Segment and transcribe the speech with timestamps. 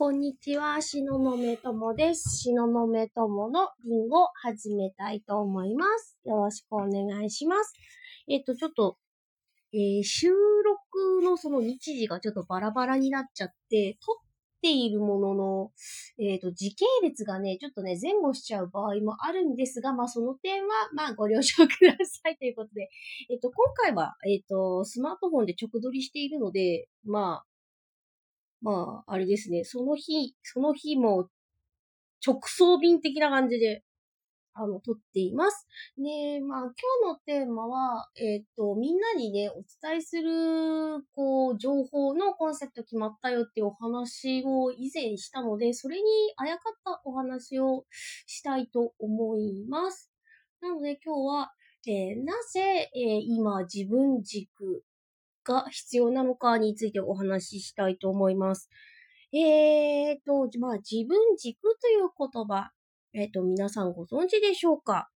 [0.00, 2.34] こんにちは、しののめともです。
[2.34, 6.18] しののめとものリンゴ始めたいと思います。
[6.24, 7.74] よろしくお願いします。
[8.26, 8.96] えっ、と、ちょっと、
[9.74, 14.24] えー収録のその日時がちょっとバラバラになっちゃって、撮っ
[14.62, 15.70] ているものの、
[16.18, 22.88] えっ、と、時系列がね、ちょっとね、前後しちゃう場合もあるんですが、まあ、その点は、まあ、ご了承くださいということで、
[23.28, 27.49] えっ、と、今回は、えっ、と、スマートフォンで直撮りしているので、まあ、
[28.62, 31.28] まあ、あれですね、その日、その日も、
[32.24, 33.82] 直送便的な感じで、
[34.52, 35.66] あの、撮っています。
[35.96, 46.02] で、まあ、今日のテーマは、えっ、と、みんなにね、お伝えする、こう、情報のコンセプト決まったよっていうお話を以前したので、それに
[46.36, 47.86] あやかったお話を
[48.26, 50.10] したいと思います。
[50.60, 51.52] なので今日は、
[51.86, 54.84] えーなぜ、えー今自分軸
[55.44, 58.68] が必要なのかについてお話ししたいと思います。
[59.32, 62.70] えーと、まあ、自分軸という言葉、
[63.12, 65.08] えっ、と、皆さんご存知でしょうか？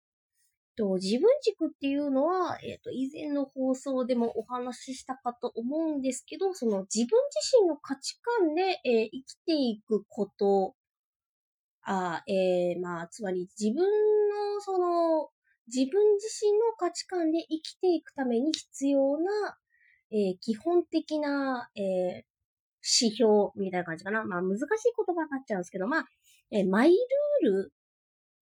[0.77, 10.75] と自分軸っていうのは、えっ、と、以前の放送でもお話ししたかと思うんですけど、その自分自身の価値観で、えー生きていくこと、
[11.83, 15.29] あえーまあ、つまり自分の、その、
[15.67, 19.57] 自分自身の価値観で生きていくために必要な、
[20.13, 22.25] えー基本的な、えー
[22.87, 24.25] 指標みたいな感じかな。
[24.25, 26.05] まあ難しい言葉になっちゃうんですけど、まあ、
[26.51, 27.73] えーマイルール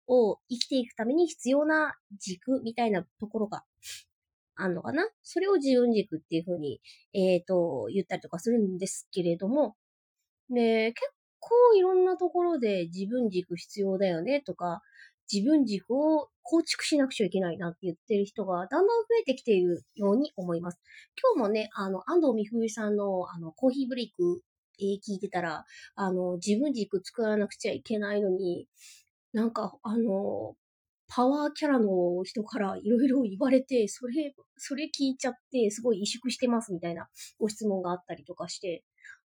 [0.08, 3.62] を生きていくために必要な軸みたいなところが
[4.56, 5.08] あんのかな。
[5.22, 6.80] それを自分軸っていうふうに、
[7.12, 9.76] えっ、と、言ったりとかするんですけれども、
[10.50, 11.10] で、結
[11.40, 14.82] 構いろんなところで自分軸必要だよねとか、
[15.32, 20.78] 自分軸を構築しなくちゃいけないなって言ってる人がだんだん増えてきているように思います。
[21.34, 24.42] 今日もね、あの、安藤美冬さんの、あの、コーヒーブレイク、
[24.80, 28.68] えー聞いてたら、あの、自分軸作らなくちゃいけないのに、
[29.32, 30.56] なんか、あの、
[31.08, 38.84] パワーキャラの人からいろいろ言われて、それ、それ聞いちゃって、すごい萎縮してますみたいなご質問があったりとかして、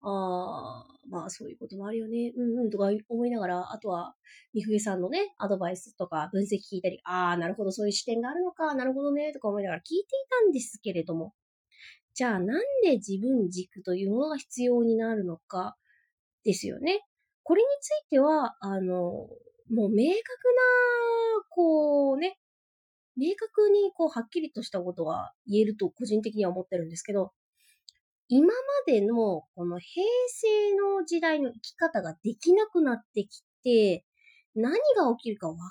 [0.09, 4.15] あー、まあそういうこともあるよね、うんうんとか思いながら、あとは、
[4.53, 10.05] みふえさんのね、アドバイスとか分析聞いたり、あー、なるほど、そういう視点があるのか、なるほどね、とか思いながら聞いてい
[10.45, 11.33] たんですけれども、
[12.13, 15.77] じゃあなんで自分軸というものが必要になるのか
[16.43, 17.01] ですよね。
[17.43, 22.39] これについては、あの、もう明確な、こうね、
[23.17, 27.31] 明確にこうはっきりとしたことが言えると個人的には思ってるんですけど、
[28.29, 28.53] 今ま
[28.85, 34.05] でのこの平成の時代の生き方ができなくなってきて、
[34.55, 35.61] 何が起きるかわか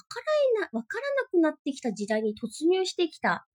[0.60, 3.46] らな、わからなくなってきた時代に突入してきた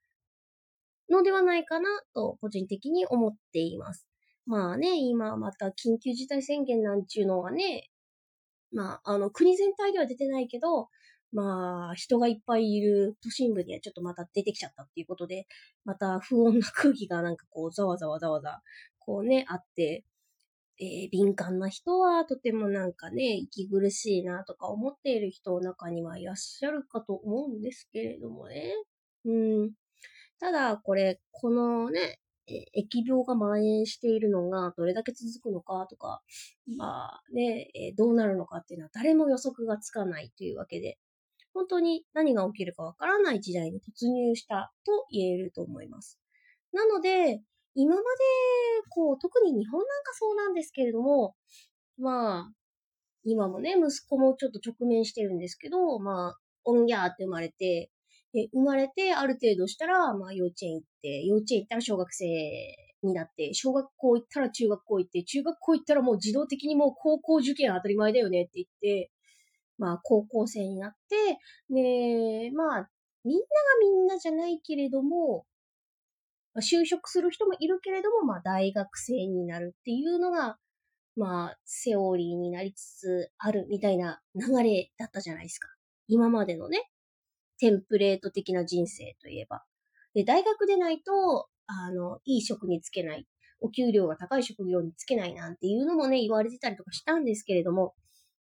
[1.10, 4.08] のではないかなと個人的に思っています。
[4.46, 7.90] まあね、今また緊急事態宣言なんちゅうのがね、
[8.74, 10.90] まあ、あの、国全体では出てないけど、
[11.34, 15.46] まあ、人がいっぱいいる都心部にはちょっとまた出てきちゃったっていうことで、
[15.86, 18.62] また不穏な空気がなんかこう、ざわざわざわざ、
[19.06, 20.06] こうね、あって、
[20.80, 28.74] えー敏感な人はとてもなんかね、息苦しいなとか思っている人の中にはいらっしゃるかと思うんですけれどもね。
[29.26, 29.32] う
[29.66, 29.72] ん。
[30.40, 36.22] ただ、これ、このね、え疫病が蔓延しているのがどれだけ続くのかとか、
[36.78, 40.98] まあね、どうなるのかっていうのは誰も予測がつかないというわけで、
[41.54, 46.20] 本当に何が起きるかわからない時代に突入したと言えると思います。
[46.74, 47.42] なので、
[47.76, 48.06] 今まで、
[48.90, 51.36] こう、特に日本なんかそうなんですけれども、
[51.98, 52.54] まあ、
[53.24, 57.92] 今もね、息子もちょっと直面してるんですけど、まあ、オンギャーって生まれて、
[58.34, 62.26] で生まれてある程度したら、まあ幼稚園行って、幼稚園行ったら小学生
[63.04, 69.12] になって、小学校行ったら中学校行って、中学校行ったらもう自動的にもう高校受験当たり前だよねって言って、
[69.78, 71.40] まあ高校生になって、
[71.74, 72.90] で、まあ、
[73.24, 73.48] みんなが
[73.82, 75.46] みんなじゃないけれども、
[76.58, 80.58] 就職する人もいるけれども、まあ大学生になるっていうのが、
[81.16, 85.70] まあセオリーになりつつあるみたいな流れだったじゃないですか。
[86.08, 86.90] 今までのね、
[87.60, 89.64] テンプレート的な人生といえば。
[90.14, 93.28] で、大学でないと、あの、いい職に就けない。
[93.62, 97.94] お給料が高い職業に就けないなんていうのもね、言われてたりとかしたんですけれども、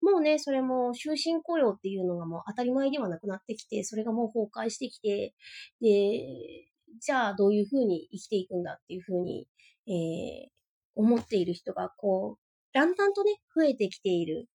[0.00, 5.34] もうね、それも終身雇用っていうのがもう当たり前ではなくなってきて、それがもう崩壊してきて、
[5.80, 9.46] で、じゃあどういうふうに生きていくんだっていうふうに、
[9.86, 10.50] えー
[10.96, 12.40] 思っている人が、こう、
[12.74, 14.48] だんだんとね、増えてきている、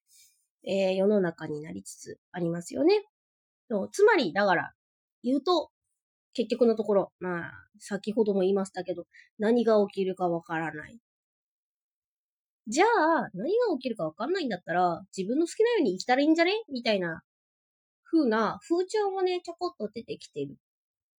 [0.68, 3.04] えー世の中になりつつありますよね。
[3.70, 4.74] そうつまり、だから、
[5.24, 5.72] 言うと、
[6.34, 9.08] 結局のところ、まあ、先ほども言いましたけど、
[9.40, 11.00] 何が起きるかわからない。
[12.68, 16.52] じゃあ、何が起きるかわかんないんだったら、自分の好きなように生きたらいいんじゃね？
[16.70, 17.24] みたいな、
[18.04, 20.58] 風な風潮もね、ちょこっと出てきてる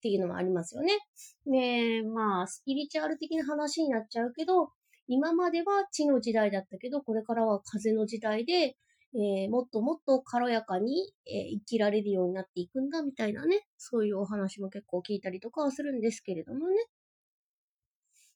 [0.06, 0.98] っていうのもありますよね。
[1.46, 4.70] ねまあ、スピリチュアル的な話になっちゃうけど、
[5.08, 8.76] 今までは地の時代だったけど、これからは風の時代で、
[9.14, 16.76] えー、もっともっと軽やかに、えー、生きられるようになっていくんだみたいなね、そういうお話も結構聞いたりとかはするんですけれどもね。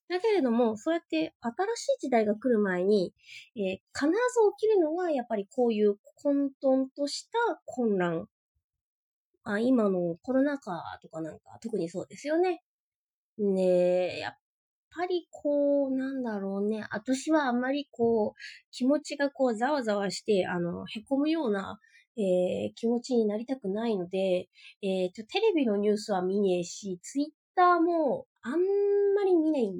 [0.09, 3.15] だけれども、そうやって新しい時代が来る前に、
[3.55, 4.13] えー、必ず
[4.59, 8.27] 起きるのが、やっぱりこういう混沌とした混乱。
[9.45, 12.63] あ今のコロナ禍とかなんか特にそうですよね。
[13.39, 14.33] ねえ、やっ
[14.95, 16.85] ぱりこう、なんだろうね。
[16.91, 18.41] 私はあんまりこう、
[18.71, 21.79] 気持ちがこう、ざわざわして、あの、へこむような、
[22.17, 24.49] えー、気持ちになりたくないので、
[24.83, 29.75] えー、テレビのニュースは見ねえし、ツイッターもあんまり見ないん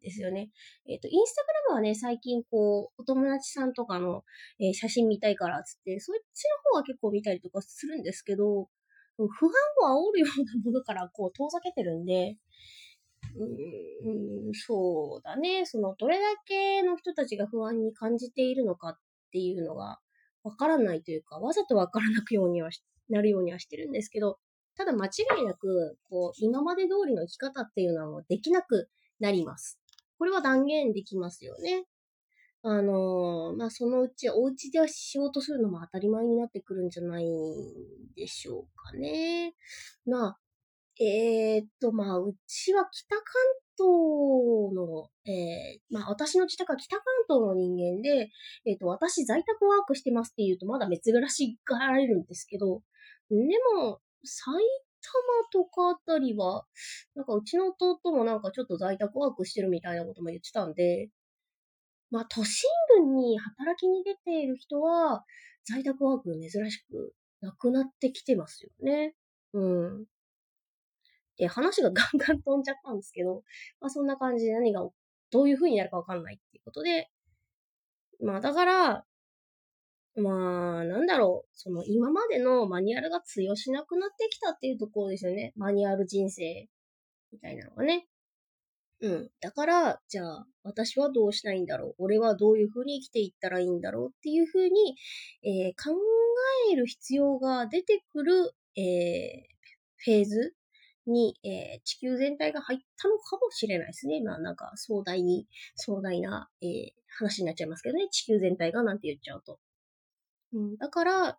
[0.00, 0.50] ですよね。
[0.88, 4.22] えっ、ー、と、インスタグラムはね、最近こう、お友達さんとかの、
[4.60, 8.68] え写真見たいからっつって、そっちの方は結構見たりとかするんですけど、
[9.16, 12.36] 不安を煽るようなものからこう遠ざけてるんで、
[13.36, 15.66] うん、そうだね。
[15.66, 18.98] その、どれだけの人たちが不安に感じているのかっ
[19.32, 19.98] ていうのが
[20.42, 22.70] わからないというか、わざとわからなくようには
[23.08, 24.38] なるようにはしてるんですけど、
[24.76, 28.88] ただ間違いなく、こう、今まで通りの生き方っていうのはもうできなく
[29.20, 29.80] なります。
[30.18, 31.84] これは断言できますよね。
[32.66, 37.26] あのー、まあ、そのうちお家では仕事するのも当たり前になってくるんじゃない
[38.16, 39.52] でしょうかね。
[40.06, 40.38] まあ、
[40.98, 43.24] えー、っと、まあ、うちは北関
[43.76, 48.30] 東の、えー、まあ、私の自宅は北関東の人間で、
[48.64, 52.80] えー、っと、私在宅ワークしてますって言うとまだ珍しがられるんですけど、
[53.28, 53.36] で
[53.76, 54.52] も、埼
[55.52, 56.64] 玉とかあたりは、
[57.14, 61.10] なんかうちの弟もなんかちょっと在宅ワークしてるみたいなことも言ってたんで、
[62.14, 62.70] まあ、都心
[63.00, 65.24] 部に働きに出ている人は、
[65.64, 69.16] 在宅ワーク珍しくなくなってきてますよね。
[69.52, 70.04] うん。
[71.36, 73.42] で、話がガンガン飛んじゃったんですけど、
[73.80, 74.88] まあそんな感じで何が、
[75.32, 77.10] どういう風になるかわかんないっていうことで、
[78.22, 79.04] まあだから、
[80.14, 85.52] まあ、なんだろう、その今までのマニュアルが通用しなくなってきたっていうところですよね。
[85.56, 86.68] マニュアル人生
[87.32, 88.06] みたいなのがね。
[89.04, 89.30] うん。
[89.40, 91.94] だから、じゃあ、私はどうしたいんだろう？
[91.98, 94.96] 俺はどういう風に生きていったらいいんだろうっていう風に、
[95.42, 95.94] えー、考
[96.72, 99.54] える必要が出てくる、えー、
[99.98, 100.54] フェーズ
[101.06, 104.22] に、えー、地球全体が入ったのかもしれないですね。
[104.22, 105.46] まあなんか壮大に、
[105.76, 108.08] 壮大な、えー、話になっちゃいますけどね。
[108.10, 109.58] 地球全体がなんて言っちゃうと。
[110.54, 111.38] うん、だから、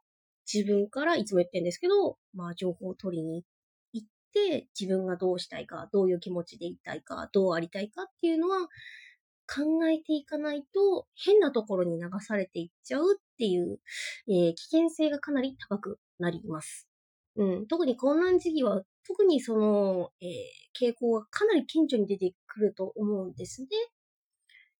[0.53, 3.49] 自分からいつも言ってるんですけど、まあ情報を取りに行っ、
[4.79, 8.67] 自分がどうしたいか、どういう気持ちでいたいか、どうありたいかっていうのは、
[9.47, 13.79] 考えていかないと変なところに流されていっちゃうっていう、
[14.27, 16.87] えー、危険性がかなり高くなります。
[17.35, 23.67] うん、特に困難時期は特にその、えー、傾向がかなり顕著に出てくると思うんですね。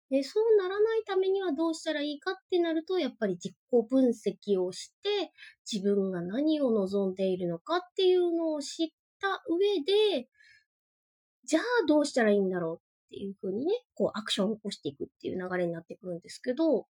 [0.10, 3.56] でそうならないためにはどうしたらいいかってなると、やっぱり自己
[3.90, 5.32] 分析をして、
[5.72, 8.88] 自分が何を望んでいるのかっていうのを知っ
[9.20, 10.28] た上で、
[11.44, 16.88] じゃあどうしたらいいんだろうっていうふうにね、こうアクションを起こしていくっていう流れになってくるんですけど、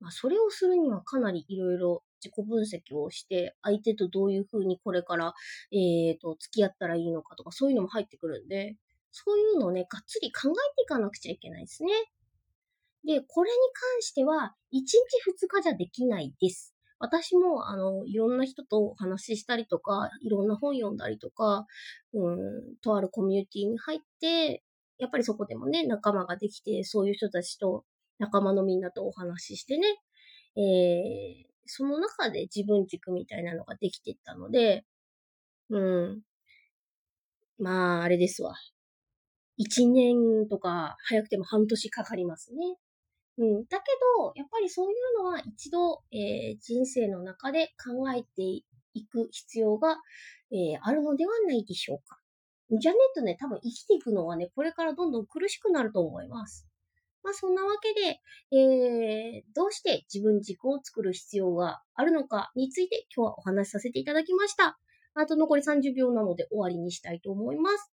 [0.00, 5.34] まあそれをするにはかなりいろいろ自己分析をして、相手とどういうふうにこれから、
[5.72, 8.76] え、ー、と、付き合ったらいいのかとか、そういうのも入ってくるんで、
[9.10, 11.92] そういうのをね、がっつり考えていかなくちゃいけないですね。
[13.04, 14.88] で、これに関しては、1日
[15.44, 16.74] 2日じゃできないです。
[16.98, 21.66] 私も、あの、いろんな人とお話ししたりとか、いろんな本読んだりとか、
[22.12, 24.62] うん、とあるコミュニティに入って、
[24.98, 27.84] やっぱりそこでもね、仲間ができて、そういう人たちと、
[28.18, 29.86] 仲間のみんなとお話ししてね、
[30.56, 34.84] えー、その中で自分軸みたいなのができていったので、
[35.70, 36.22] うん。
[37.58, 38.54] まあ、あれですわ。
[39.56, 42.76] 一年とか、早くても半年かかりますね。
[43.38, 43.64] うん。
[43.66, 43.84] だけ
[44.18, 48.42] ど、やっぱりそういうのは一度、えー、人生の中で考えて
[48.94, 49.98] いく必要が、
[50.50, 52.18] えー、あるのではないでしょうか。
[52.70, 56.66] じゃねとね、多分生きていくのはね、これからどんどん苦しくなると思います。
[57.22, 58.20] まあそんなわけで、
[58.56, 64.78] えー、どうして自分軸を作る必要があるのかについて今日はお話しさせていただきました。
[65.14, 67.92] あと残り30秒なので終わりにしたいと思います。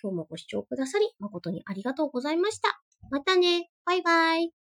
[0.00, 2.80] 今日もご視聴くださり誠にありがとうございました。
[3.10, 3.70] またね。
[3.84, 4.65] バイバイ。